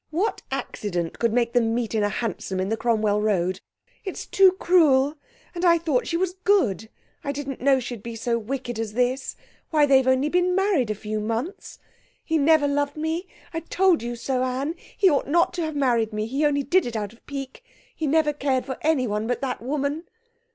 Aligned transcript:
What 0.09 0.41
accident 0.49 1.19
could 1.19 1.31
make 1.31 1.53
them 1.53 1.75
meet 1.75 1.93
in 1.93 2.01
a 2.01 2.09
hansom 2.09 2.59
in 2.59 2.69
the 2.69 2.75
Cromwell 2.75 3.21
Road? 3.21 3.61
It's 4.03 4.25
too 4.25 4.53
cruel! 4.53 5.13
And 5.53 5.63
I 5.63 5.77
thought 5.77 6.07
she 6.07 6.17
was 6.17 6.37
good. 6.43 6.89
I 7.23 7.31
didn't 7.31 7.61
know 7.61 7.79
she'd 7.79 8.01
be 8.01 8.15
so 8.15 8.39
wicked 8.39 8.79
as 8.79 8.93
this. 8.93 9.35
Why, 9.69 9.85
they've 9.85 10.07
only 10.07 10.27
been 10.27 10.55
married 10.55 10.89
a 10.89 10.95
few 10.95 11.19
months. 11.19 11.77
He 12.23 12.39
never 12.39 12.67
loved 12.67 12.97
me; 12.97 13.27
I 13.53 13.59
told 13.59 14.01
you 14.01 14.15
so, 14.15 14.41
Anne. 14.43 14.73
He 14.97 15.07
ought 15.07 15.27
not 15.27 15.53
to 15.53 15.61
have 15.61 15.75
married 15.75 16.13
me. 16.13 16.25
He 16.25 16.47
only 16.47 16.63
did 16.63 16.87
it 16.87 16.95
out 16.95 17.13
of 17.13 17.23
pique. 17.27 17.63
He 17.95 18.07
never 18.07 18.33
cared 18.33 18.65
for 18.65 18.79
anyone 18.81 19.27
but 19.27 19.39
that 19.41 19.61
woman.' 19.61 20.05